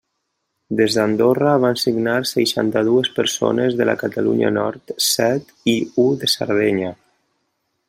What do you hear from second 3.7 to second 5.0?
de la Catalunya Nord,